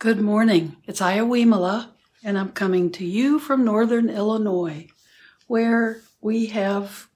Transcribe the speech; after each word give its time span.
Good 0.00 0.20
morning. 0.20 0.76
It's 0.86 1.00
Iowimala, 1.00 1.88
and 2.22 2.38
I'm 2.38 2.52
coming 2.52 2.92
to 2.92 3.04
you 3.04 3.40
from 3.40 3.64
northern 3.64 4.08
Illinois, 4.08 4.86
where 5.48 6.02
we 6.20 6.46
have 6.46 7.08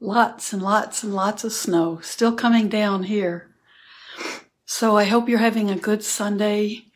lots 0.00 0.54
and 0.54 0.62
lots 0.62 1.02
and 1.02 1.12
lots 1.12 1.44
of 1.44 1.52
snow 1.52 2.00
still 2.00 2.34
coming 2.34 2.70
down 2.70 3.02
here. 3.02 3.54
So 4.64 4.96
I 4.96 5.04
hope 5.04 5.28
you're 5.28 5.38
having 5.38 5.68
a 5.68 5.76
good 5.76 6.02
Sunday, 6.02 6.86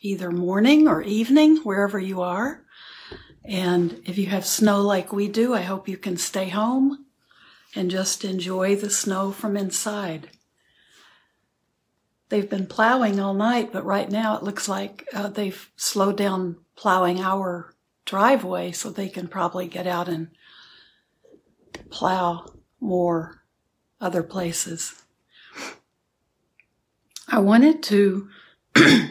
either 0.00 0.30
morning 0.30 0.88
or 0.88 1.02
evening, 1.02 1.58
wherever 1.58 1.98
you 1.98 2.22
are. 2.22 2.64
And 3.44 4.00
if 4.06 4.16
you 4.16 4.28
have 4.28 4.46
snow 4.46 4.80
like 4.80 5.12
we 5.12 5.28
do, 5.28 5.52
I 5.52 5.60
hope 5.60 5.90
you 5.90 5.98
can 5.98 6.16
stay 6.16 6.48
home 6.48 7.04
and 7.76 7.90
just 7.90 8.24
enjoy 8.24 8.76
the 8.76 8.88
snow 8.88 9.30
from 9.30 9.58
inside 9.58 10.30
they've 12.28 12.48
been 12.48 12.66
plowing 12.66 13.18
all 13.20 13.34
night, 13.34 13.72
but 13.72 13.84
right 13.84 14.10
now 14.10 14.36
it 14.36 14.42
looks 14.42 14.68
like 14.68 15.06
uh, 15.14 15.28
they've 15.28 15.70
slowed 15.76 16.16
down 16.16 16.56
plowing 16.76 17.20
our 17.20 17.74
driveway 18.04 18.72
so 18.72 18.90
they 18.90 19.08
can 19.08 19.28
probably 19.28 19.66
get 19.66 19.86
out 19.86 20.08
and 20.08 20.28
plow 21.90 22.46
more 22.80 23.44
other 24.00 24.22
places. 24.22 25.02
I 27.26 27.40
wanted 27.40 27.82
to 27.84 28.28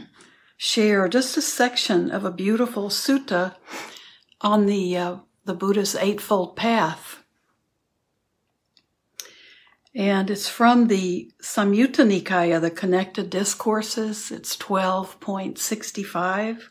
share 0.57 1.07
just 1.07 1.37
a 1.37 1.41
section 1.41 2.09
of 2.09 2.25
a 2.25 2.31
beautiful 2.31 2.89
sutta 2.89 3.55
on 4.41 4.65
the 4.65 4.97
uh, 4.97 5.15
the 5.45 5.53
Buddha's 5.53 5.95
eightfold 5.95 6.55
path 6.55 7.23
and 9.97 10.29
it's 10.29 10.47
from 10.47 10.87
the 10.89 11.31
Samyutta 11.41 12.05
Nikaya, 12.05 12.61
the 12.61 12.69
connected 12.69 13.31
discourses. 13.31 14.29
It's 14.29 14.55
12.65. 14.55 16.61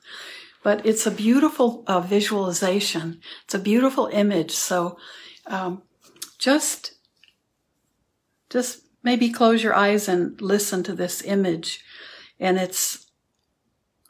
But 0.63 0.87
it's 0.87 1.09
a 1.09 1.11
beautiful 1.11 1.83
uh, 1.89 1.99
visualization. 1.99 3.21
It's 3.45 3.55
a 3.55 3.59
beautiful 3.59 4.09
image. 4.13 4.53
So 4.53 4.97
um, 5.45 5.83
just, 6.39 6.93
just 8.49 8.83
maybe 9.03 9.31
close 9.31 9.61
your 9.61 9.75
eyes 9.75 10.09
and 10.09 10.41
listen 10.41 10.85
to 10.85 10.93
this 10.93 11.21
image. 11.23 11.85
And 12.39 12.59
it's, 12.59 13.11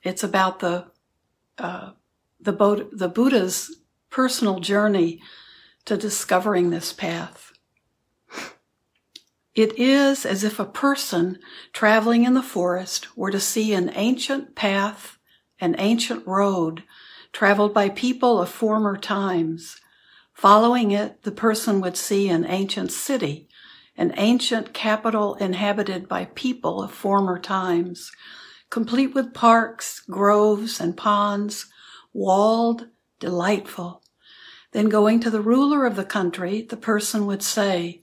it's 0.03 0.23
about 0.23 0.59
the, 0.59 0.89
uh, 1.57 1.93
the, 2.39 2.53
Bod- 2.53 2.91
the 2.93 3.09
Buddha's 3.09 3.77
personal 4.11 4.61
journey 4.61 5.23
to 5.87 5.97
discovering 5.97 6.69
this 6.69 6.93
path. 6.93 7.56
It 9.57 9.79
is 9.79 10.27
as 10.27 10.45
if 10.45 10.61
a 10.61 10.67
person 10.67 11.39
traveling 11.73 12.25
in 12.25 12.35
the 12.35 12.43
forest 12.43 13.17
were 13.17 13.31
to 13.31 13.41
see 13.41 13.73
an 13.73 13.91
ancient 13.95 14.55
path, 14.55 15.19
an 15.59 15.75
ancient 15.79 16.27
road 16.27 16.83
traveled 17.33 17.73
by 17.73 17.89
people 17.89 18.39
of 18.39 18.51
former 18.51 18.99
times. 18.99 19.81
Following 20.35 20.91
it, 20.91 21.23
the 21.23 21.33
person 21.33 21.81
would 21.81 21.97
see 21.97 22.29
an 22.29 22.45
ancient 22.45 22.93
city, 22.93 23.49
an 23.97 24.13
ancient 24.19 24.75
capital 24.75 25.37
inhabited 25.37 26.07
by 26.07 26.27
people 26.35 26.83
of 26.83 26.93
former 26.93 27.39
times, 27.39 28.13
complete 28.69 29.15
with 29.15 29.33
parks, 29.33 30.01
groves, 30.01 30.79
and 30.79 30.99
ponds, 30.99 31.65
walled, 32.13 32.89
delightful. 33.21 34.03
Then 34.73 34.91
going 34.91 35.19
to 35.21 35.31
the 35.31 35.41
ruler 35.41 35.87
of 35.87 35.97
the 35.97 36.05
country, 36.05 36.61
the 36.61 36.77
person 36.77 37.25
would 37.25 37.43
say, 37.43 38.03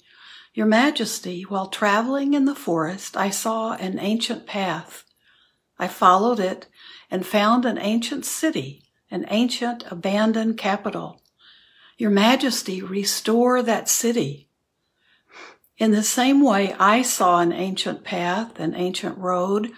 your 0.53 0.67
Majesty, 0.67 1.41
while 1.43 1.67
traveling 1.67 2.35
in 2.35 2.45
the 2.45 2.55
forest, 2.55 3.17
I 3.17 3.31
saw 3.31 3.73
an 3.73 3.97
ancient 3.97 4.45
path. 4.45 5.03
I 5.79 5.87
followed 5.87 6.39
it 6.39 6.67
and 7.09 7.25
found 7.25 7.65
an 7.65 7.79
ancient 7.79 8.23
city, 8.23 8.83
an 9.09 9.25
ancient 9.29 9.83
abandoned 9.89 10.59
capital. 10.59 11.21
Your 11.97 12.11
Majesty, 12.11 12.83
restore 12.83 13.63
that 13.63 13.89
city. 13.89 14.47
In 15.79 15.91
the 15.91 16.03
same 16.03 16.43
way, 16.43 16.73
I 16.73 17.01
saw 17.01 17.39
an 17.39 17.51
ancient 17.51 18.03
path, 18.03 18.59
an 18.59 18.75
ancient 18.75 19.17
road, 19.17 19.71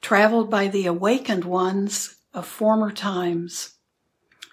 traveled 0.00 0.48
by 0.48 0.66
the 0.66 0.86
awakened 0.86 1.44
ones 1.44 2.16
of 2.32 2.46
former 2.46 2.90
times. 2.90 3.74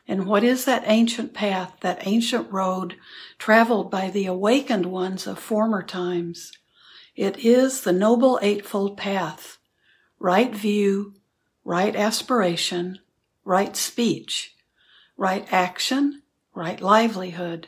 And 0.09 0.25
what 0.25 0.43
is 0.43 0.65
that 0.65 0.85
ancient 0.87 1.35
path, 1.35 1.75
that 1.81 2.07
ancient 2.07 2.51
road 2.51 2.95
traveled 3.37 3.91
by 3.91 4.09
the 4.09 4.25
awakened 4.25 4.87
ones 4.87 5.27
of 5.27 5.37
former 5.37 5.83
times? 5.83 6.51
It 7.15 7.45
is 7.45 7.81
the 7.81 7.93
Noble 7.93 8.39
Eightfold 8.41 8.97
Path 8.97 9.59
right 10.17 10.53
view, 10.53 11.13
right 11.63 11.95
aspiration, 11.95 12.97
right 13.45 13.75
speech, 13.75 14.55
right 15.15 15.47
action, 15.53 16.23
right 16.55 16.81
livelihood, 16.81 17.67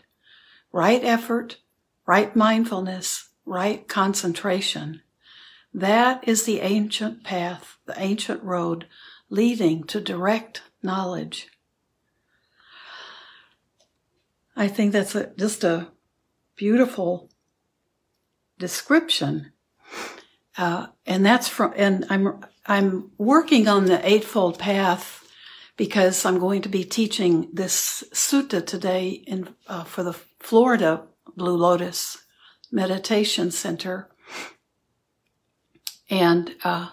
right 0.72 1.04
effort, 1.04 1.58
right 2.08 2.36
mindfulness, 2.36 3.30
right 3.46 3.88
concentration. 3.88 5.04
That 5.76 6.28
is 6.28 6.46
the 6.46 6.62
ancient 6.62 7.24
path, 7.24 7.78
the 7.86 7.94
ancient 8.02 8.42
road 8.42 8.88
leading 9.30 9.84
to 9.84 10.02
direct 10.02 10.64
knowledge. 10.82 11.48
I 14.56 14.68
think 14.68 14.92
that's 14.92 15.16
a, 15.16 15.32
just 15.38 15.64
a 15.64 15.88
beautiful 16.56 17.30
description. 18.60 19.52
Uh, 20.58 20.88
and 21.06 21.26
that's 21.26 21.48
from, 21.48 21.74
and 21.76 22.06
I'm, 22.10 22.46
I'm 22.66 23.12
working 23.18 23.68
on 23.68 23.86
the 23.86 24.06
Eightfold 24.08 24.60
Path 24.60 25.28
because 25.78 26.26
I'm 26.26 26.40
going 26.40 26.62
to 26.64 26.70
be 26.70 26.84
teaching 26.84 27.50
this 27.54 28.04
sutta 28.14 28.66
today 28.66 29.10
in, 29.10 29.50
uh, 29.68 29.84
for 29.84 30.04
the 30.04 30.14
Florida 30.40 31.08
Blue 31.36 31.56
Lotus 31.56 32.18
Meditation 32.72 33.52
Center. 33.52 34.10
And, 36.10 36.54
uh, 36.64 36.90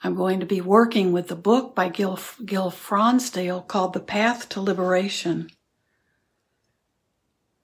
I'm 0.00 0.14
going 0.14 0.38
to 0.38 0.46
be 0.46 0.60
working 0.60 1.10
with 1.10 1.26
the 1.26 1.36
book 1.36 1.74
by 1.74 1.88
Gil, 1.88 2.18
Gil 2.44 2.70
Fronsdal 2.70 3.66
called 3.66 3.94
The 3.94 4.00
Path 4.00 4.48
to 4.50 4.60
Liberation. 4.60 5.50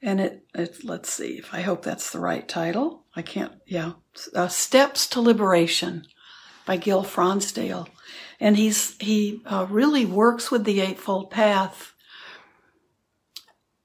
And 0.04 0.20
it, 0.20 0.44
it, 0.54 0.84
let's 0.84 1.10
see 1.10 1.38
if 1.38 1.54
I 1.54 1.62
hope 1.62 1.82
that's 1.82 2.10
the 2.10 2.20
right 2.20 2.46
title. 2.46 3.04
I 3.16 3.22
can't, 3.22 3.52
yeah. 3.66 3.92
Uh, 4.34 4.48
Steps 4.48 5.06
to 5.08 5.20
Liberation 5.22 6.04
by 6.66 6.76
Gil 6.76 7.02
Fronsdal. 7.04 7.88
And 8.38 8.58
he's, 8.58 8.96
he 9.00 9.40
uh, 9.46 9.66
really 9.70 10.04
works 10.04 10.50
with 10.50 10.64
the 10.64 10.80
Eightfold 10.82 11.30
Path 11.30 11.94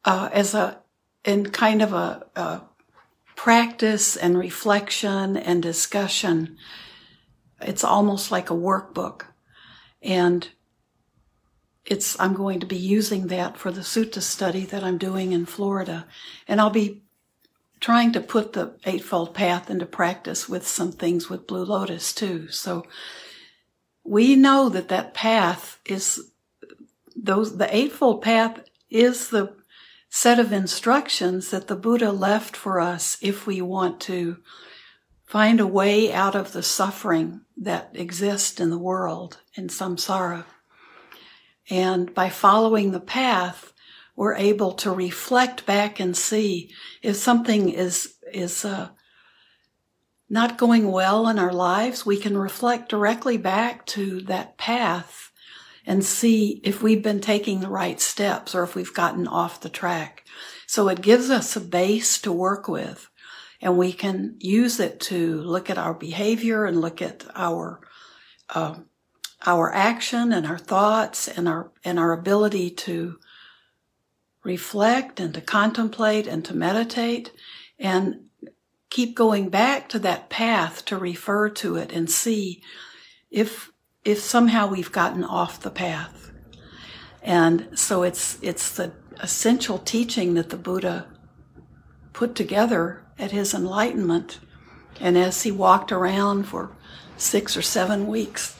uh, 0.04 0.30
as 0.34 0.54
a, 0.54 0.82
in 1.24 1.52
kind 1.52 1.82
of 1.82 1.94
a, 1.94 2.28
a 2.36 2.62
practice 3.38 4.18
and 4.18 4.38
reflection 4.38 5.38
and 5.38 5.64
discussion. 5.64 6.58
It's 7.62 7.86
almost 7.86 8.30
like 8.30 8.50
a 8.50 8.54
workbook. 8.56 9.22
And 10.02 10.50
it's 11.86 12.20
I'm 12.20 12.34
going 12.34 12.60
to 12.60 12.66
be 12.66 12.78
using 12.78 13.28
that 13.28 13.58
for 13.58 13.72
the 13.72 13.82
sutta 13.82 14.22
study 14.22 14.66
that 14.66 14.84
I'm 14.84 14.98
doing 14.98 15.32
in 15.32 15.46
Florida, 15.46 16.06
and 16.48 16.60
I'll 16.60 16.70
be 16.70 17.02
trying 17.80 18.12
to 18.12 18.22
put 18.22 18.54
the 18.54 18.76
Eightfold 18.86 19.34
Path 19.34 19.70
into 19.70 19.86
practice 19.86 20.50
with 20.50 20.68
some 20.68 20.92
things 20.92 21.30
with 21.30 21.48
Blue 21.48 21.64
Lotus 21.64 22.14
too. 22.14 22.50
So 22.50 22.86
we 24.04 24.36
know 24.36 24.70
that 24.70 24.90
that 24.90 25.14
path 25.14 25.80
is 25.86 26.32
those 27.16 27.58
the 27.58 27.74
Eightfold 27.76 28.22
Path 28.22 28.62
is 28.90 29.30
the 29.30 29.56
set 30.10 30.40
of 30.40 30.52
instructions 30.52 31.52
that 31.52 31.68
the 31.68 31.76
Buddha 31.76 32.12
left 32.12 32.58
for 32.58 32.80
us 32.80 33.18
if 33.22 33.46
we 33.46 33.62
want 33.62 34.00
to 34.02 34.38
find 35.26 35.60
a 35.60 35.68
way 35.68 36.12
out 36.12 36.36
of 36.36 36.52
the 36.52 36.64
suffering 36.64 37.42
that 37.56 37.92
exists 37.94 38.60
in 38.60 38.72
the 38.72 38.80
world 38.80 39.38
in 39.54 39.68
samsara. 39.68 40.46
And 41.70 42.14
by 42.14 42.30
following 42.30 42.92
the 42.92 43.00
path, 43.00 43.74
we're 44.16 44.36
able 44.36 44.74
to 44.74 44.92
reflect 44.92 45.66
back 45.66 46.00
and 46.00 46.16
see 46.16 46.72
if 47.02 47.16
something 47.16 47.70
is, 47.70 48.16
is, 48.34 48.66
uh, 48.66 48.90
not 50.30 50.58
going 50.58 50.92
well 50.92 51.28
in 51.28 51.40
our 51.40 51.52
lives, 51.52 52.06
we 52.06 52.18
can 52.18 52.38
reflect 52.38 52.90
directly 52.90 53.38
back 53.38 53.86
to 53.88 54.22
that 54.22 54.58
path 54.58 55.32
and 55.86 56.06
see 56.06 56.62
if 56.64 56.84
we've 56.84 57.02
been 57.02 57.20
taking 57.20 57.62
the 57.62 57.70
right 57.70 58.00
steps 58.00 58.54
or 58.54 58.64
if 58.64 58.76
we've 58.76 58.94
gotten 58.94 59.28
off 59.28 59.62
the 59.62 59.70
track. 59.70 60.24
So 60.68 60.88
it 60.88 61.02
gives 61.02 61.32
us 61.32 61.56
a 61.56 61.62
base 61.62 62.22
to 62.22 62.32
work 62.32 62.68
with 62.68 63.10
and 63.60 63.78
we 63.78 63.92
can 63.92 64.36
use 64.40 64.80
it 64.80 65.00
to 65.02 65.42
look 65.42 65.70
at 65.70 65.80
our 65.80 65.96
behavior 65.96 66.66
and 66.66 66.80
look 66.80 67.02
at 67.02 67.26
our 67.36 67.82
uh, 68.54 68.76
our 69.46 69.74
action 69.74 70.34
and 70.34 70.46
our 70.46 70.58
thoughts 70.58 71.28
and 71.28 71.48
our 71.48 71.72
and 71.84 71.98
our 71.98 72.12
ability 72.12 72.70
to 72.70 73.18
reflect 74.44 75.20
and 75.20 75.34
to 75.34 75.42
contemplate 75.42 76.28
and 76.28 76.44
to 76.46 76.56
meditate 76.56 77.32
and 77.78 78.30
keep 78.90 79.16
going 79.16 79.50
back 79.50 79.88
to 79.90 80.00
that 80.00 80.30
path 80.30 80.84
to 80.86 80.98
refer 80.98 81.50
to 81.50 81.76
it 81.76 81.92
and 81.92 82.10
see 82.10 82.62
if 83.32 83.72
if 84.04 84.20
somehow 84.20 84.68
we've 84.68 84.92
gotten 84.92 85.24
off 85.24 85.62
the 85.62 85.70
path. 85.70 86.32
And 87.22 87.68
so 87.78 88.04
it's 88.04 88.38
it's 88.42 88.76
the 88.76 88.92
essential 89.22 89.78
teaching 89.78 90.34
that 90.34 90.50
the 90.50 90.58
Buddha 90.58 91.08
put 92.14 92.36
together 92.36 93.06
at 93.18 93.32
his 93.32 93.54
enlightenment. 93.54 94.40
And 95.00 95.18
as 95.18 95.44
he 95.44 95.52
walked 95.52 95.92
around 95.92 96.44
for 96.44 96.76
six 97.18 97.56
or 97.56 97.62
seven 97.62 98.08
weeks 98.08 98.59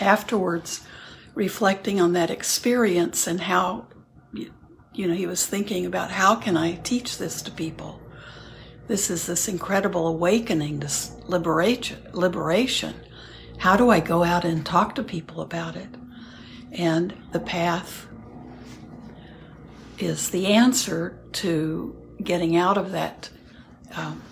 afterwards, 0.00 0.86
reflecting 1.34 2.00
on 2.00 2.12
that 2.12 2.30
experience 2.30 3.26
and 3.26 3.42
how, 3.42 3.86
you 4.32 5.06
know, 5.06 5.14
he 5.14 5.26
was 5.26 5.46
thinking 5.46 5.86
about 5.86 6.10
how 6.10 6.34
can 6.34 6.56
I 6.56 6.76
teach 6.76 7.18
this 7.18 7.42
to 7.42 7.50
people? 7.50 8.00
This 8.88 9.10
is 9.10 9.26
this 9.26 9.48
incredible 9.48 10.08
awakening, 10.08 10.80
this 10.80 11.12
liberation, 11.26 11.98
liberation. 12.12 12.94
How 13.58 13.76
do 13.76 13.90
I 13.90 14.00
go 14.00 14.24
out 14.24 14.44
and 14.44 14.64
talk 14.64 14.94
to 14.94 15.02
people 15.02 15.40
about 15.40 15.76
it? 15.76 15.88
And 16.72 17.14
the 17.32 17.40
path 17.40 18.06
is 19.98 20.30
the 20.30 20.46
answer 20.46 21.18
to 21.32 21.96
getting 22.22 22.56
out 22.56 22.78
of 22.78 22.92
that 22.92 23.30
um, 23.94 24.22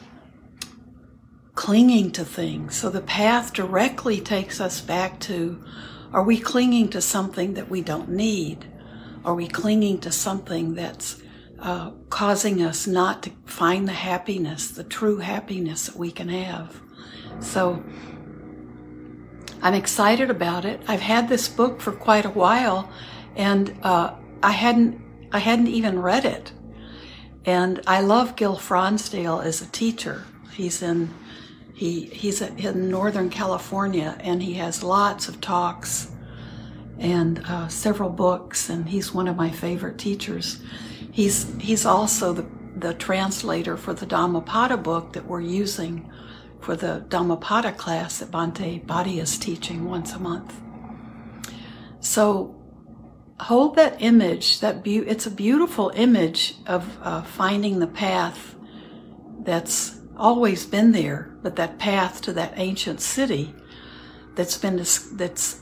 clinging 1.57 2.13
to 2.13 2.25
things. 2.25 2.77
So 2.77 2.91
the 2.91 3.01
path 3.01 3.53
directly 3.53 4.21
takes 4.21 4.61
us 4.61 4.81
back 4.81 5.19
to 5.21 5.65
are 6.13 6.23
we 6.23 6.39
clinging 6.39 6.91
to 6.91 7.01
something 7.01 7.55
that 7.55 7.69
we 7.69 7.81
don't 7.81 8.11
need? 8.11 8.67
Are 9.25 9.35
we 9.35 9.49
clinging 9.49 9.99
to 10.01 10.13
something 10.13 10.75
that's 10.75 11.21
uh, 11.59 11.91
causing 12.11 12.63
us 12.63 12.87
not 12.87 13.25
to 13.25 13.33
find 13.45 13.89
the 13.89 13.93
happiness, 13.93 14.69
the 14.69 14.85
true 14.85 15.19
happiness 15.19 15.87
that 15.87 15.97
we 15.97 16.13
can 16.13 16.29
have? 16.29 16.81
So 17.41 17.83
I'm 19.63 19.75
excited 19.75 20.31
about 20.31 20.65
it. 20.65 20.81
I've 20.87 21.01
had 21.01 21.29
this 21.29 21.49
book 21.49 21.81
for 21.81 21.93
quite 21.93 22.25
a 22.25 22.31
while, 22.31 22.91
and 23.35 23.77
uh, 23.83 24.15
I 24.43 24.53
hadn't 24.53 25.01
I 25.33 25.39
hadn't 25.39 25.69
even 25.69 26.01
read 26.01 26.25
it. 26.25 26.53
And 27.45 27.81
I 27.87 28.01
love 28.01 28.37
Gil 28.37 28.57
Fronsdal 28.57 29.45
as 29.45 29.61
a 29.61 29.67
teacher. 29.67 30.25
He's 30.53 30.83
in 30.83 31.11
he 31.77 32.07
he's 32.07 32.41
in 32.41 32.89
Northern 32.91 33.29
California, 33.29 34.17
and 34.21 34.43
he 34.43 34.55
has 34.55 34.83
lots 34.83 35.29
of 35.29 35.43
talks 35.43 36.11
and 36.99 37.43
uh, 37.47 37.69
several 37.69 38.09
books, 38.09 38.71
and 38.71 38.89
he's 38.89 39.13
one 39.13 39.29
of 39.29 39.37
my 39.37 39.51
favorite 39.51 39.99
teachers. 39.99 40.63
He's 41.13 41.55
he's 41.61 41.85
also 41.85 42.33
the 42.33 42.47
the 42.77 42.95
translator 42.95 43.77
for 43.77 43.93
the 43.93 44.07
Dhammapada 44.07 44.79
book 44.79 45.13
that 45.13 45.27
we're 45.27 45.41
using 45.41 46.11
for 46.61 46.77
the 46.77 47.05
Dhammapada 47.09 47.73
class 47.73 48.19
that 48.19 48.31
Bhante 48.31 48.85
Bhadia 48.87 49.23
is 49.23 49.39
teaching 49.39 49.85
once 49.85 50.15
a 50.15 50.19
month. 50.19 50.59
So 52.01 52.57
hold 53.39 53.77
that 53.77 54.01
image. 54.01 54.61
That 54.61 54.83
be- 54.83 54.97
it's 54.99 55.27
a 55.27 55.31
beautiful 55.31 55.93
image 55.95 56.55
of 56.67 56.99
uh, 57.03 57.23
finding 57.23 57.81
the 57.81 57.87
path 57.87 58.55
that's 59.41 60.01
always 60.17 60.67
been 60.67 60.93
there, 60.93 61.36
but 61.47 61.55
that 61.55 61.79
path 61.79 62.21
to 62.21 62.33
that 62.33 62.53
ancient 62.57 63.01
city 63.01 63.55
that's 64.35 64.59
been 64.59 64.79
that's 65.13 65.61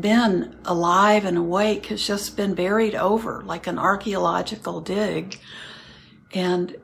been 0.00 0.56
alive 0.64 1.24
and 1.24 1.38
awake 1.38 1.86
has 1.86 2.04
just 2.04 2.36
been 2.36 2.54
buried 2.54 2.96
over 2.96 3.40
like 3.42 3.68
an 3.68 3.78
archaeological 3.78 4.80
dig. 4.80 5.38
And 6.34 6.74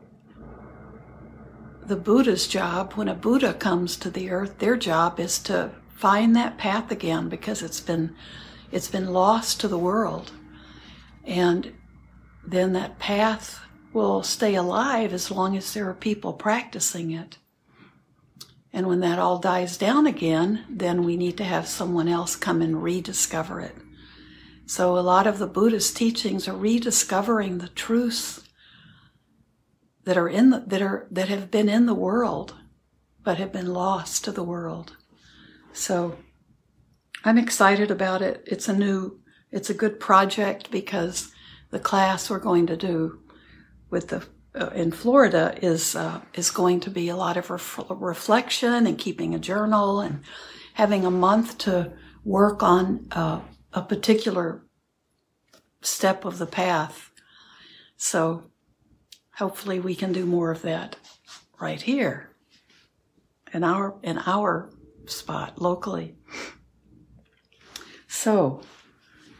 the 1.85 1.97
Buddha's 1.97 2.47
job, 2.47 2.93
when 2.93 3.09
a 3.09 3.15
Buddha 3.15 3.53
comes 3.55 3.97
to 3.97 4.09
the 4.09 4.31
earth, 4.31 4.59
their 4.59 4.77
job 4.77 5.19
is 5.19 5.41
to 5.41 5.73
find 5.97 6.37
that 6.37 6.59
path 6.59 6.93
again 6.93 7.29
because 7.29 7.61
it's 7.61 7.81
been 7.81 8.15
it's 8.71 8.89
been 8.89 9.13
lost 9.13 9.59
to 9.63 9.67
the 9.67 9.79
world. 9.79 10.31
And 11.25 11.73
then 12.47 12.73
that 12.75 13.01
path 13.01 13.59
will 13.93 14.23
stay 14.23 14.55
alive 14.55 15.13
as 15.13 15.29
long 15.29 15.57
as 15.57 15.75
there 15.75 15.91
are 15.91 15.95
people 15.95 16.35
practicing 16.35 17.11
it. 17.11 17.39
And 18.77 18.87
when 18.87 19.01
that 19.01 19.19
all 19.19 19.39
dies 19.39 19.79
down 19.79 20.07
again, 20.07 20.67
then 20.69 21.03
we 21.03 21.17
need 21.17 21.39
to 21.39 21.45
have 21.45 21.67
someone 21.67 22.09
else 22.09 22.37
come 22.37 22.61
and 22.61 22.83
rediscover 22.83 23.59
it. 23.59 23.75
So 24.67 24.99
a 24.99 25.01
lot 25.01 25.27
of 25.27 25.39
the 25.39 25.47
Buddhist 25.47 25.97
teachings 25.97 26.47
are 26.47 26.55
rediscovering 26.55 27.57
the 27.57 27.69
truths 27.69 28.43
that 30.05 30.19
are 30.19 30.29
in 30.29 30.51
the, 30.51 30.63
that 30.67 30.83
are 30.83 31.07
that 31.11 31.31
have 31.31 31.51
been 31.51 31.71
in 31.71 31.87
the 31.87 31.95
world 31.95 32.55
but 33.25 33.39
have 33.39 33.51
been 33.51 33.73
lost 33.73 34.27
to 34.27 34.31
the 34.31 34.45
world. 34.45 34.95
So 35.73 36.19
I'm 37.25 37.39
excited 37.39 37.91
about 37.91 38.21
it. 38.21 38.45
It's 38.47 38.69
a 38.69 38.77
new, 38.77 39.21
it's 39.51 39.71
a 39.71 39.75
good 39.75 39.99
project 39.99 40.71
because 40.71 41.33
the 41.71 41.81
class 41.81 42.29
we're 42.29 42.41
going 42.41 42.67
to 42.67 42.77
do 42.77 43.21
with 43.89 44.09
the 44.09 44.27
in 44.75 44.91
Florida 44.91 45.57
is 45.61 45.95
uh, 45.95 46.21
is 46.35 46.51
going 46.51 46.81
to 46.81 46.91
be 46.91 47.09
a 47.09 47.17
lot 47.17 47.37
of 47.37 47.51
ref- 47.51 47.81
reflection 47.91 48.87
and 48.87 48.99
keeping 48.99 49.35
a 49.35 49.39
journal 49.39 50.01
and 50.01 50.23
having 50.75 51.05
a 51.05 51.11
month 51.11 51.59
to 51.59 51.93
work 52.25 52.63
on 52.63 53.07
uh, 53.13 53.41
a 53.73 53.83
particular 53.83 54.65
step 55.83 56.25
of 56.25 56.39
the 56.39 56.47
path. 56.47 57.11
So 57.97 58.51
hopefully 59.37 59.81
we 59.81 59.95
can 59.95 60.13
do 60.13 60.27
more 60.27 60.51
of 60.51 60.63
that 60.63 60.97
right 61.61 61.81
here 61.81 62.31
in 63.53 63.63
our 63.65 63.99
in 64.03 64.19
our 64.27 64.71
spot 65.07 65.61
locally. 65.61 66.17
So, 68.09 68.63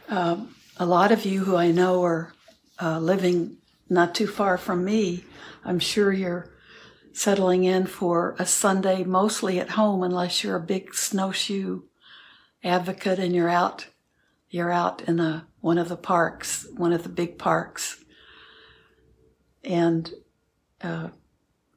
um, 0.07 0.55
a 0.77 0.85
lot 0.85 1.11
of 1.11 1.25
you 1.25 1.43
who 1.43 1.55
I 1.55 1.71
know 1.71 2.03
are 2.03 2.33
uh, 2.81 2.99
living 2.99 3.57
not 3.89 4.15
too 4.15 4.27
far 4.27 4.57
from 4.57 4.85
me. 4.85 5.23
I'm 5.63 5.79
sure 5.79 6.11
you're 6.11 6.49
settling 7.13 7.63
in 7.63 7.87
for 7.87 8.35
a 8.37 8.45
Sunday 8.45 9.03
mostly 9.03 9.59
at 9.59 9.71
home, 9.71 10.03
unless 10.03 10.43
you're 10.43 10.55
a 10.55 10.61
big 10.61 10.93
snowshoe 10.93 11.81
advocate 12.63 13.19
and 13.19 13.35
you're 13.35 13.49
out. 13.49 13.87
You're 14.49 14.71
out 14.71 15.01
in 15.01 15.19
a, 15.19 15.47
one 15.59 15.77
of 15.77 15.89
the 15.89 15.97
parks, 15.97 16.67
one 16.75 16.93
of 16.93 17.03
the 17.03 17.09
big 17.09 17.37
parks, 17.37 18.03
and 19.63 20.11
uh, 20.81 21.09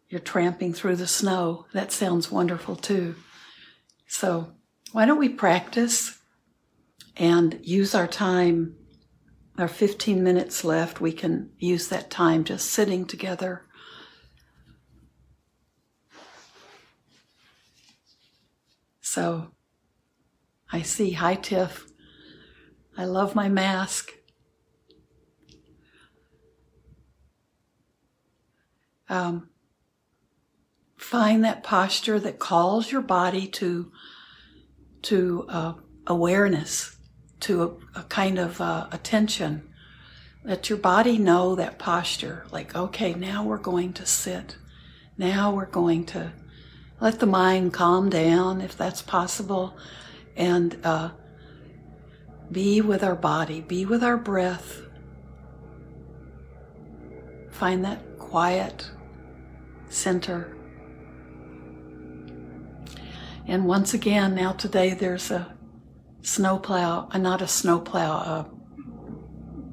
you're 0.08 0.20
tramping 0.20 0.72
through 0.72 0.96
the 0.96 1.06
snow. 1.06 1.66
That 1.72 1.90
sounds 1.90 2.30
wonderful 2.30 2.76
too. 2.76 3.16
So, 4.06 4.52
why 4.92 5.06
don't 5.06 5.18
we 5.18 5.28
practice? 5.28 6.20
and 7.20 7.60
use 7.62 7.94
our 7.94 8.06
time, 8.06 8.74
our 9.60 9.68
15 9.68 10.22
minutes 10.22 10.64
left, 10.64 11.00
we 11.00 11.12
can 11.12 11.50
use 11.58 11.88
that 11.88 12.10
time 12.10 12.44
just 12.44 12.70
sitting 12.70 13.04
together. 13.04 13.66
So 19.00 19.50
I 20.72 20.82
see, 20.82 21.12
hi 21.12 21.34
Tiff. 21.34 21.86
I 22.96 23.04
love 23.04 23.34
my 23.34 23.48
mask. 23.48 24.12
Um, 29.08 29.50
find 30.96 31.44
that 31.44 31.64
posture 31.64 32.20
that 32.20 32.38
calls 32.38 32.92
your 32.92 33.02
body 33.02 33.48
to 33.48 33.90
to 35.02 35.46
uh, 35.48 35.72
awareness 36.06 36.96
to 37.40 37.62
a, 37.62 38.00
a 38.00 38.02
kind 38.04 38.38
of 38.38 38.60
uh, 38.60 38.86
attention. 38.92 39.68
Let 40.44 40.70
your 40.70 40.78
body 40.78 41.18
know 41.18 41.54
that 41.54 41.78
posture, 41.78 42.46
like, 42.50 42.74
okay, 42.74 43.14
now 43.14 43.44
we're 43.44 43.58
going 43.58 43.92
to 43.94 44.06
sit. 44.06 44.56
Now 45.18 45.52
we're 45.52 45.66
going 45.66 46.06
to 46.06 46.32
let 47.00 47.18
the 47.18 47.26
mind 47.26 47.72
calm 47.72 48.08
down 48.08 48.60
if 48.60 48.76
that's 48.76 49.02
possible 49.02 49.76
and 50.36 50.78
uh, 50.84 51.10
be 52.50 52.80
with 52.80 53.04
our 53.04 53.14
body, 53.14 53.60
be 53.60 53.84
with 53.84 54.02
our 54.02 54.16
breath. 54.16 54.80
Find 57.50 57.84
that 57.84 58.18
quiet 58.18 58.90
center. 59.88 60.56
And 63.46 63.66
once 63.66 63.92
again, 63.92 64.34
now 64.34 64.52
today 64.52 64.94
there's 64.94 65.30
a 65.30 65.54
snowplow, 66.22 67.08
uh, 67.10 67.18
not 67.18 67.42
a 67.42 67.48
snowplow, 67.48 68.12
uh, 68.18 68.44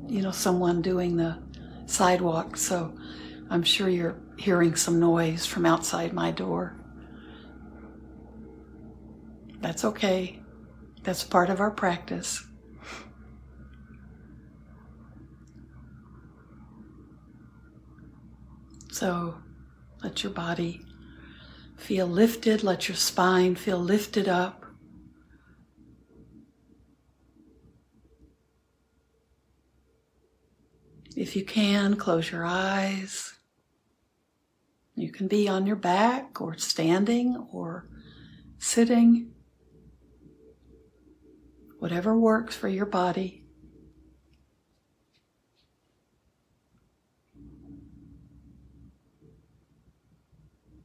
you 0.07 0.21
know, 0.21 0.31
someone 0.31 0.81
doing 0.81 1.17
the 1.17 1.37
sidewalk. 1.85 2.57
So 2.57 2.93
I'm 3.49 3.63
sure 3.63 3.89
you're 3.89 4.19
hearing 4.37 4.75
some 4.75 4.99
noise 4.99 5.45
from 5.45 5.65
outside 5.65 6.13
my 6.13 6.31
door. 6.31 6.75
That's 9.59 9.83
okay. 9.83 10.41
That's 11.03 11.23
part 11.23 11.49
of 11.49 11.59
our 11.59 11.71
practice. 11.71 12.43
So 18.91 19.37
let 20.01 20.23
your 20.23 20.31
body 20.31 20.81
feel 21.77 22.07
lifted, 22.07 22.63
let 22.63 22.87
your 22.89 22.95
spine 22.95 23.55
feel 23.55 23.77
lifted 23.77 24.27
up. 24.27 24.56
If 31.17 31.35
you 31.35 31.43
can, 31.43 31.95
close 31.95 32.31
your 32.31 32.45
eyes. 32.45 33.33
You 34.93 35.11
can 35.11 35.27
be 35.27 35.47
on 35.49 35.65
your 35.65 35.75
back 35.75 36.39
or 36.39 36.55
standing 36.59 37.47
or 37.51 37.89
sitting, 38.59 39.31
whatever 41.79 42.15
works 42.15 42.55
for 42.55 42.67
your 42.67 42.85
body. 42.85 43.47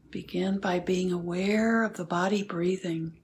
Begin 0.08 0.60
by 0.60 0.78
being 0.78 1.12
aware 1.12 1.82
of 1.82 1.98
the 1.98 2.06
body 2.06 2.42
breathing. 2.42 3.21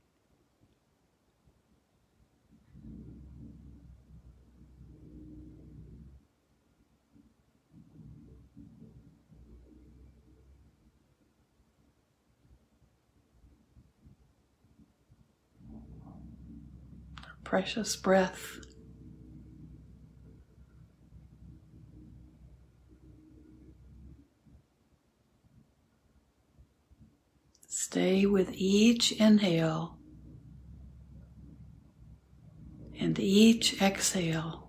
Precious 17.48 17.96
breath. 17.96 18.58
Stay 27.66 28.26
with 28.26 28.50
each 28.52 29.12
inhale 29.12 29.96
and 33.00 33.18
each 33.18 33.80
exhale. 33.80 34.68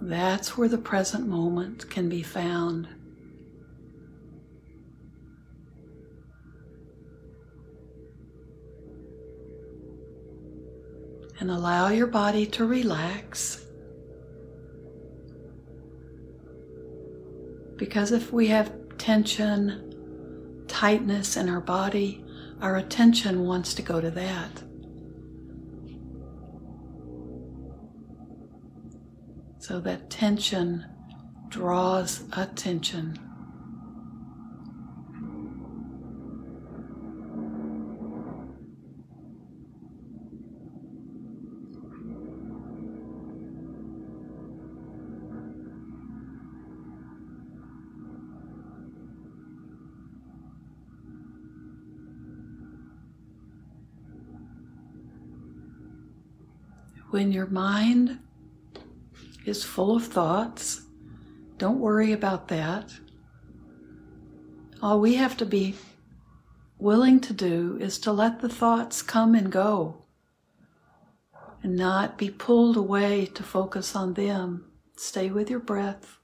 That's 0.00 0.58
where 0.58 0.68
the 0.68 0.78
present 0.78 1.28
moment 1.28 1.88
can 1.90 2.08
be 2.08 2.24
found. 2.24 2.88
And 11.44 11.50
allow 11.50 11.88
your 11.88 12.06
body 12.06 12.46
to 12.46 12.64
relax. 12.64 13.66
Because 17.76 18.12
if 18.12 18.32
we 18.32 18.46
have 18.46 18.72
tension, 18.96 20.64
tightness 20.68 21.36
in 21.36 21.50
our 21.50 21.60
body, 21.60 22.24
our 22.62 22.76
attention 22.76 23.44
wants 23.44 23.74
to 23.74 23.82
go 23.82 24.00
to 24.00 24.10
that. 24.12 24.62
So 29.58 29.80
that 29.80 30.08
tension 30.08 30.86
draws 31.50 32.24
attention. 32.32 33.18
When 57.14 57.30
your 57.30 57.46
mind 57.46 58.18
is 59.46 59.62
full 59.62 59.94
of 59.94 60.04
thoughts, 60.04 60.82
don't 61.58 61.78
worry 61.78 62.10
about 62.10 62.48
that. 62.48 62.92
All 64.82 64.98
we 64.98 65.14
have 65.14 65.36
to 65.36 65.46
be 65.46 65.76
willing 66.76 67.20
to 67.20 67.32
do 67.32 67.78
is 67.80 68.00
to 68.00 68.10
let 68.10 68.40
the 68.40 68.48
thoughts 68.48 69.00
come 69.00 69.36
and 69.36 69.52
go 69.52 70.02
and 71.62 71.76
not 71.76 72.18
be 72.18 72.30
pulled 72.30 72.76
away 72.76 73.26
to 73.26 73.44
focus 73.44 73.94
on 73.94 74.14
them. 74.14 74.64
Stay 74.96 75.30
with 75.30 75.48
your 75.48 75.60
breath. 75.60 76.18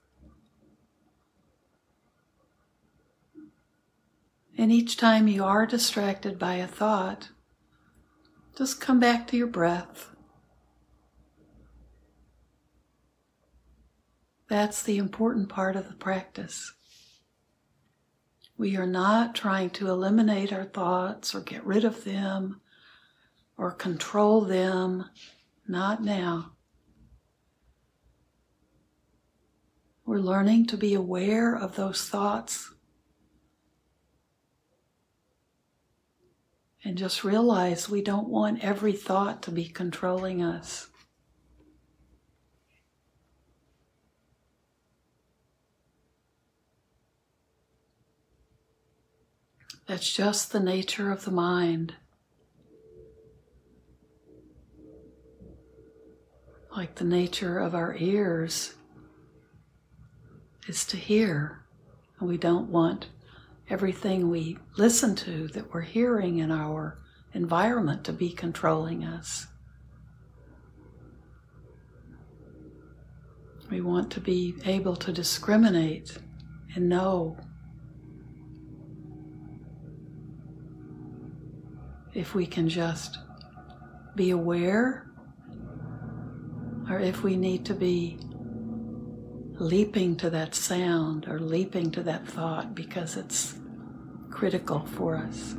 And 4.59 4.73
each 4.73 4.97
time 4.97 5.28
you 5.28 5.44
are 5.44 5.66
distracted 5.66 6.37
by 6.37 6.54
a 6.54 6.66
thought, 6.66 7.28
just 8.59 8.80
come 8.80 8.99
back 8.99 9.28
to 9.28 9.37
your 9.37 9.47
breath. 9.47 10.11
That's 14.50 14.83
the 14.83 14.99
important 14.99 15.49
part 15.49 15.76
of 15.76 15.87
the 15.87 15.95
practice. 15.95 16.73
We 18.59 18.76
are 18.76 18.87
not 18.87 19.37
trying 19.37 19.71
to 19.71 19.88
eliminate 19.88 20.52
our 20.52 20.64
thoughts 20.64 21.37
or 21.37 21.40
get 21.40 21.64
rid 21.64 21.85
of 21.85 22.02
them 22.02 22.61
or 23.57 23.71
control 23.71 24.40
them. 24.40 25.04
Not 25.69 26.02
now. 26.02 26.50
We're 30.04 30.19
learning 30.19 30.66
to 30.66 30.76
be 30.76 30.95
aware 30.95 31.54
of 31.54 31.76
those 31.76 32.09
thoughts 32.09 32.75
and 36.83 36.99
just 36.99 37.23
realize 37.23 37.88
we 37.88 38.02
don't 38.02 38.28
want 38.28 38.64
every 38.64 38.95
thought 38.95 39.42
to 39.42 39.52
be 39.52 39.66
controlling 39.66 40.42
us. 40.42 40.89
That's 49.90 50.12
just 50.12 50.52
the 50.52 50.61
nature 50.61 51.11
of 51.11 51.25
the 51.25 51.32
mind. 51.32 51.97
Like 56.76 56.94
the 56.94 57.04
nature 57.04 57.59
of 57.59 57.75
our 57.75 57.97
ears 57.97 58.75
is 60.68 60.85
to 60.85 60.97
hear. 60.97 61.64
And 62.20 62.28
we 62.28 62.38
don't 62.38 62.70
want 62.70 63.09
everything 63.68 64.30
we 64.30 64.59
listen 64.76 65.16
to 65.16 65.49
that 65.49 65.75
we're 65.75 65.80
hearing 65.80 66.38
in 66.38 66.52
our 66.52 67.00
environment 67.35 68.04
to 68.04 68.12
be 68.12 68.30
controlling 68.30 69.02
us. 69.02 69.49
We 73.68 73.80
want 73.80 74.12
to 74.12 74.20
be 74.20 74.54
able 74.64 74.94
to 74.94 75.12
discriminate 75.12 76.16
and 76.76 76.88
know 76.88 77.37
if 82.14 82.35
we 82.35 82.47
can 82.47 82.69
just 82.69 83.19
be 84.17 84.31
aware 84.31 85.07
or 86.88 86.99
if 86.99 87.23
we 87.23 87.37
need 87.37 87.64
to 87.67 87.75
be 87.75 88.19
leaping 89.55 90.17
to 90.17 90.31
that 90.31 90.55
sound 90.55 91.29
or 91.29 91.38
leaping 91.38 91.90
to 91.90 92.02
that 92.02 92.26
thought 92.26 92.75
because 92.75 93.17
it's 93.17 93.55
critical 94.31 94.85
for 94.87 95.17
us. 95.17 95.55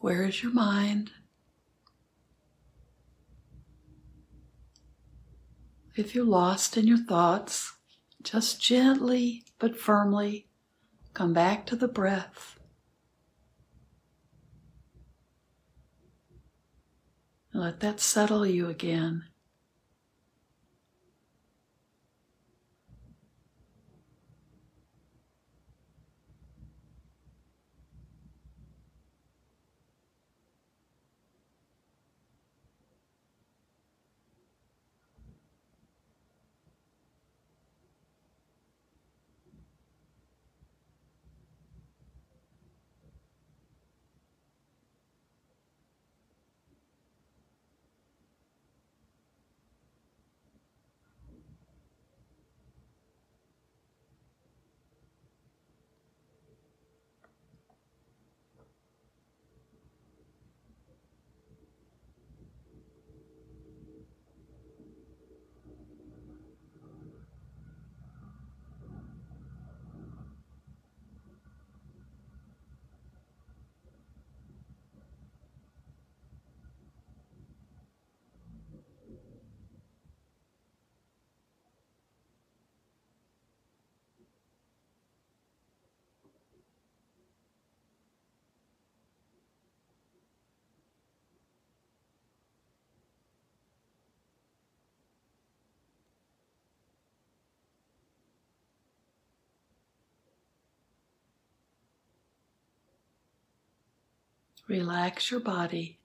Where 0.00 0.24
is 0.24 0.42
your 0.42 0.52
mind? 0.52 1.10
If 5.96 6.14
you're 6.14 6.24
lost 6.24 6.76
in 6.76 6.86
your 6.86 6.98
thoughts, 6.98 7.72
just 8.22 8.60
gently 8.60 9.44
but 9.58 9.78
firmly 9.78 10.48
come 11.12 11.32
back 11.32 11.66
to 11.66 11.76
the 11.76 11.88
breath. 11.88 12.58
Let 17.52 17.78
that 17.80 18.00
settle 18.00 18.44
you 18.44 18.68
again. 18.68 19.26
Relax 104.66 105.30
your 105.30 105.40
body. 105.40 105.98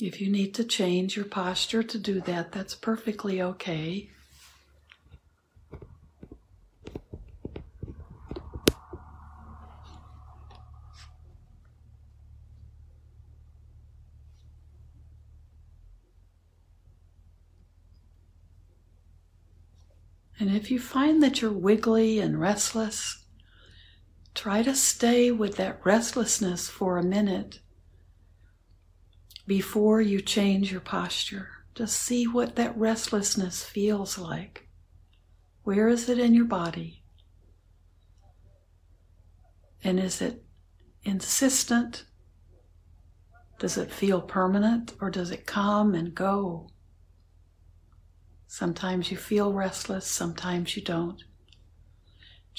If 0.00 0.20
you 0.20 0.30
need 0.30 0.54
to 0.54 0.64
change 0.64 1.14
your 1.14 1.26
posture 1.26 1.82
to 1.82 1.98
do 1.98 2.20
that, 2.22 2.52
that's 2.52 2.74
perfectly 2.74 3.42
okay. 3.42 4.10
And 20.40 20.56
if 20.56 20.70
you 20.70 20.78
find 20.80 21.22
that 21.22 21.42
you're 21.42 21.52
wiggly 21.52 22.18
and 22.18 22.40
restless, 22.40 23.19
try 24.34 24.62
to 24.62 24.74
stay 24.74 25.30
with 25.30 25.56
that 25.56 25.80
restlessness 25.84 26.68
for 26.68 26.96
a 26.96 27.02
minute 27.02 27.60
before 29.46 30.00
you 30.00 30.20
change 30.20 30.70
your 30.70 30.80
posture. 30.80 31.48
Just 31.74 32.00
see 32.00 32.26
what 32.26 32.56
that 32.56 32.76
restlessness 32.76 33.64
feels 33.64 34.18
like. 34.18 34.68
Where 35.62 35.88
is 35.88 36.08
it 36.08 36.18
in 36.18 36.34
your 36.34 36.44
body? 36.44 37.02
And 39.82 39.98
is 39.98 40.20
it 40.20 40.44
insistent? 41.02 42.04
Does 43.58 43.76
it 43.76 43.90
feel 43.90 44.20
permanent 44.20 44.94
or 45.00 45.10
does 45.10 45.30
it 45.30 45.46
come 45.46 45.94
and 45.94 46.14
go? 46.14 46.70
Sometimes 48.46 49.10
you 49.10 49.16
feel 49.16 49.52
restless, 49.52 50.06
sometimes 50.06 50.76
you 50.76 50.82
don't. 50.82 51.22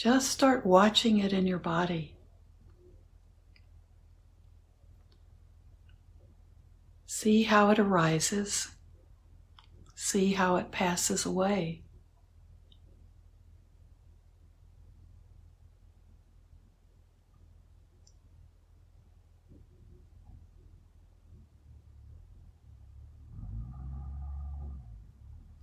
Just 0.04 0.32
start 0.32 0.66
watching 0.66 1.20
it 1.20 1.32
in 1.32 1.46
your 1.46 1.60
body. 1.60 2.16
See 7.06 7.44
how 7.44 7.70
it 7.70 7.78
arises. 7.78 8.72
See 9.94 10.34
how 10.34 10.56
it 10.56 10.72
passes 10.72 11.24
away. 11.24 11.84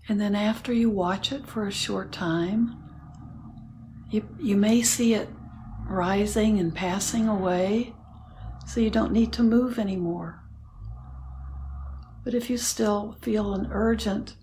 And 0.08 0.20
then 0.20 0.36
after 0.36 0.72
you 0.72 0.90
watch 0.90 1.32
it 1.32 1.44
for 1.44 1.66
a 1.66 1.72
short 1.72 2.12
time, 2.12 2.87
you, 4.10 4.28
you 4.38 4.56
may 4.56 4.82
see 4.82 5.14
it 5.14 5.28
rising 5.86 6.58
and 6.58 6.74
passing 6.74 7.28
away, 7.28 7.94
so 8.66 8.80
you 8.80 8.90
don't 8.90 9.12
need 9.12 9.32
to 9.34 9.42
move 9.42 9.78
anymore. 9.78 10.42
But 12.24 12.34
if 12.34 12.50
you 12.50 12.58
still 12.58 13.16
feel 13.22 13.54
an 13.54 13.68
urgent 13.72 14.34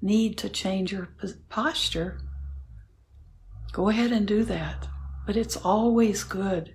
need 0.00 0.36
to 0.38 0.48
change 0.48 0.92
your 0.92 1.08
posture, 1.48 2.20
go 3.72 3.88
ahead 3.88 4.10
and 4.10 4.26
do 4.26 4.44
that. 4.44 4.88
But 5.24 5.36
it's 5.36 5.56
always 5.56 6.24
good 6.24 6.74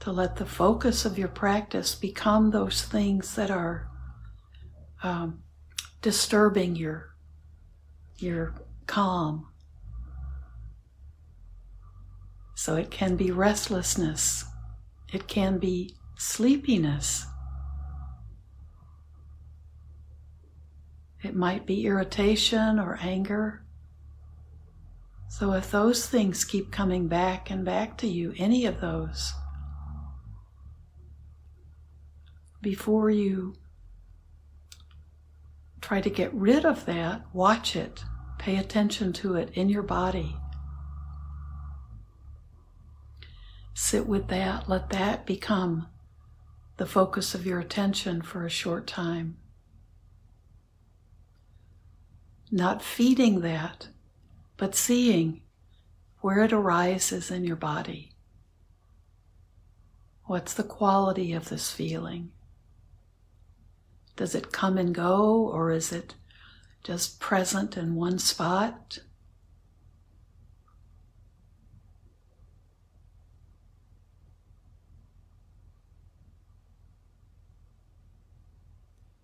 to 0.00 0.12
let 0.12 0.36
the 0.36 0.46
focus 0.46 1.04
of 1.04 1.18
your 1.18 1.28
practice 1.28 1.94
become 1.94 2.50
those 2.50 2.82
things 2.82 3.34
that 3.34 3.50
are 3.50 3.88
um, 5.02 5.42
disturbing 6.02 6.76
your 6.76 7.14
your 8.18 8.54
calm. 8.86 9.49
So 12.60 12.76
it 12.76 12.90
can 12.90 13.16
be 13.16 13.30
restlessness. 13.30 14.44
It 15.14 15.26
can 15.26 15.56
be 15.56 15.94
sleepiness. 16.18 17.24
It 21.22 21.34
might 21.34 21.64
be 21.64 21.86
irritation 21.86 22.78
or 22.78 22.98
anger. 23.00 23.62
So 25.30 25.54
if 25.54 25.70
those 25.70 26.06
things 26.06 26.44
keep 26.44 26.70
coming 26.70 27.08
back 27.08 27.50
and 27.50 27.64
back 27.64 27.96
to 27.96 28.06
you, 28.06 28.34
any 28.36 28.66
of 28.66 28.82
those, 28.82 29.32
before 32.60 33.08
you 33.08 33.54
try 35.80 36.02
to 36.02 36.10
get 36.10 36.34
rid 36.34 36.66
of 36.66 36.84
that, 36.84 37.22
watch 37.32 37.74
it, 37.74 38.04
pay 38.38 38.58
attention 38.58 39.14
to 39.14 39.36
it 39.36 39.48
in 39.54 39.70
your 39.70 39.82
body. 39.82 40.36
Sit 43.82 44.06
with 44.06 44.28
that, 44.28 44.68
let 44.68 44.90
that 44.90 45.24
become 45.24 45.88
the 46.76 46.84
focus 46.84 47.34
of 47.34 47.46
your 47.46 47.58
attention 47.58 48.20
for 48.20 48.44
a 48.44 48.50
short 48.50 48.86
time. 48.86 49.38
Not 52.50 52.82
feeding 52.82 53.40
that, 53.40 53.88
but 54.58 54.74
seeing 54.74 55.40
where 56.20 56.44
it 56.44 56.52
arises 56.52 57.30
in 57.30 57.44
your 57.44 57.56
body. 57.56 58.12
What's 60.26 60.52
the 60.52 60.62
quality 60.62 61.32
of 61.32 61.48
this 61.48 61.72
feeling? 61.72 62.32
Does 64.14 64.34
it 64.34 64.52
come 64.52 64.76
and 64.76 64.94
go, 64.94 65.48
or 65.48 65.70
is 65.70 65.90
it 65.90 66.16
just 66.84 67.18
present 67.18 67.78
in 67.78 67.94
one 67.94 68.18
spot? 68.18 68.98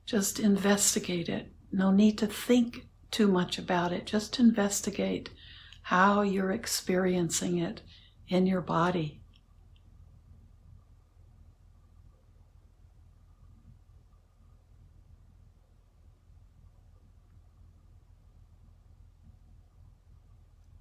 Just 0.07 0.39
investigate 0.39 1.29
it. 1.29 1.53
No 1.73 1.91
need 1.91 2.17
to 2.19 2.29
think 2.29 2.87
too 3.11 3.27
much 3.27 3.59
about 3.59 3.93
it. 3.93 4.07
Just 4.07 4.39
investigate 4.39 5.31
how 5.83 6.23
you're 6.23 6.53
experiencing 6.53 7.59
it 7.59 7.83
in 8.29 8.47
your 8.47 8.61
body. 8.61 9.21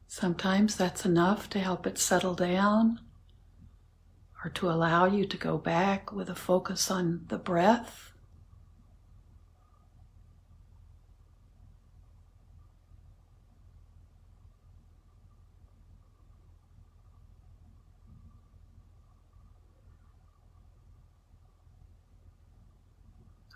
Sometimes 0.07 0.77
that's 0.77 1.03
enough 1.03 1.49
to 1.49 1.59
help 1.59 1.85
it 1.85 1.97
settle 1.97 2.35
down 2.35 3.01
or 4.43 4.49
to 4.51 4.69
allow 4.69 5.05
you 5.05 5.25
to 5.25 5.35
go 5.35 5.57
back 5.57 6.11
with 6.13 6.29
a 6.29 6.35
focus 6.35 6.89
on 6.89 7.25
the 7.27 7.37
breath. 7.37 8.14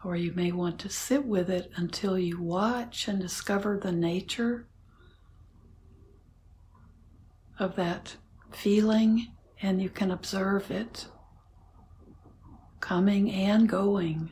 Or 0.09 0.15
you 0.15 0.33
may 0.33 0.51
want 0.51 0.79
to 0.79 0.89
sit 0.89 1.23
with 1.23 1.51
it 1.51 1.71
until 1.75 2.17
you 2.17 2.41
watch 2.41 3.07
and 3.07 3.21
discover 3.21 3.77
the 3.77 3.91
nature 3.91 4.65
of 7.59 7.75
that 7.75 8.15
feeling 8.51 9.27
and 9.61 9.79
you 9.79 9.87
can 9.91 10.09
observe 10.09 10.71
it 10.71 11.09
coming 12.79 13.29
and 13.29 13.69
going. 13.69 14.31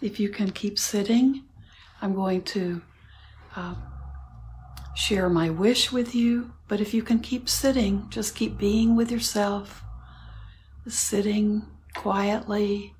If 0.00 0.20
you 0.20 0.28
can 0.28 0.50
keep 0.50 0.78
sitting, 0.78 1.44
I'm 2.00 2.14
going 2.14 2.42
to 2.42 2.82
uh, 3.56 3.74
share 4.94 5.28
my 5.28 5.50
wish 5.50 5.90
with 5.90 6.14
you. 6.14 6.52
But 6.68 6.80
if 6.80 6.94
you 6.94 7.02
can 7.02 7.18
keep 7.18 7.48
sitting, 7.48 8.06
just 8.08 8.36
keep 8.36 8.58
being 8.58 8.94
with 8.94 9.10
yourself, 9.10 9.82
sitting 10.86 11.66
quietly. 11.94 12.94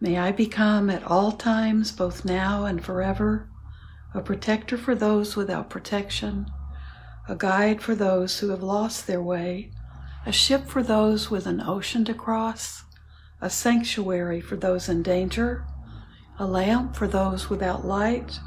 May 0.00 0.18
I 0.18 0.32
become 0.32 0.90
at 0.90 1.04
all 1.04 1.32
times, 1.32 1.90
both 1.90 2.24
now 2.24 2.64
and 2.64 2.84
forever, 2.84 3.48
a 4.14 4.20
protector 4.20 4.76
for 4.76 4.94
those 4.94 5.34
without 5.34 5.70
protection, 5.70 6.46
a 7.28 7.34
guide 7.34 7.80
for 7.80 7.94
those 7.94 8.38
who 8.38 8.50
have 8.50 8.62
lost 8.62 9.06
their 9.06 9.22
way 9.22 9.70
a 10.24 10.32
ship 10.32 10.66
for 10.66 10.82
those 10.82 11.30
with 11.30 11.46
an 11.46 11.60
ocean 11.60 12.04
to 12.04 12.14
cross, 12.14 12.84
a 13.40 13.50
sanctuary 13.50 14.40
for 14.40 14.56
those 14.56 14.88
in 14.88 15.02
danger, 15.02 15.66
a 16.38 16.46
lamp 16.46 16.94
for 16.94 17.08
those 17.08 17.50
without 17.50 17.84
light, 17.84 18.38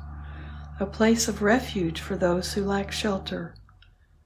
a 0.80 0.86
place 0.86 1.28
of 1.28 1.42
refuge 1.42 2.00
for 2.00 2.16
those 2.16 2.54
who 2.54 2.64
lack 2.64 2.92
shelter, 2.92 3.56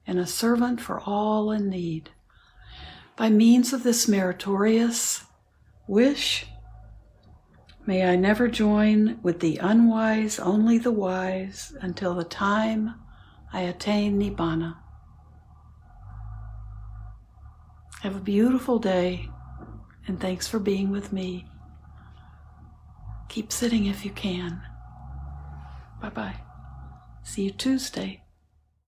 and 0.06 0.18
a 0.18 0.26
servant 0.26 0.80
for 0.80 1.00
all 1.00 1.50
in 1.50 1.68
need. 1.68 2.10
By 3.16 3.30
means 3.30 3.72
of 3.72 3.82
this 3.82 4.08
meritorious 4.08 5.24
wish, 5.86 6.46
may 7.86 8.08
I 8.08 8.16
never 8.16 8.48
join 8.48 9.18
with 9.22 9.40
the 9.40 9.58
unwise, 9.58 10.38
only 10.38 10.78
the 10.78 10.92
wise, 10.92 11.76
until 11.80 12.14
the 12.14 12.24
time 12.24 12.94
I 13.52 13.62
attain 13.62 14.18
Nibbana. 14.18 14.76
Have 18.02 18.16
a 18.16 18.20
beautiful 18.20 18.78
day, 18.78 19.28
and 20.06 20.18
thanks 20.18 20.48
for 20.48 20.58
being 20.58 20.90
with 20.90 21.12
me. 21.12 21.46
Keep 23.28 23.52
sitting 23.52 23.84
if 23.86 24.06
you 24.06 24.10
can. 24.10 24.62
Bye 26.00 26.08
bye. 26.08 26.40
See 27.22 27.42
you 27.42 27.50
Tuesday. 27.50 28.19